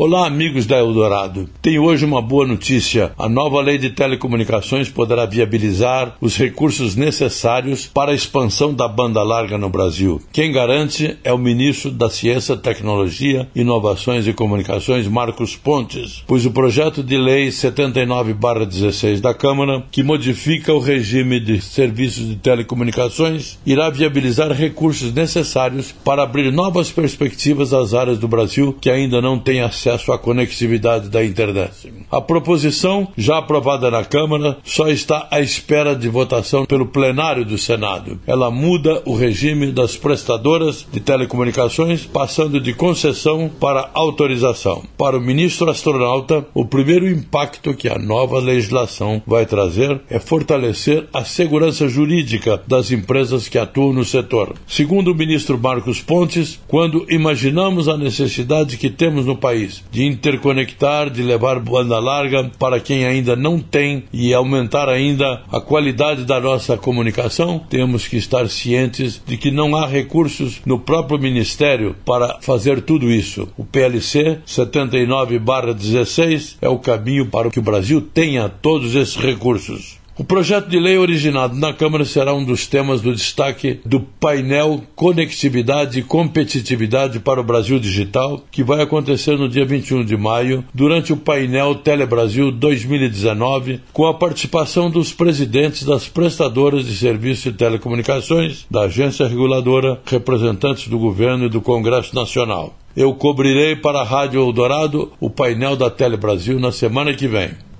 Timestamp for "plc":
73.64-74.38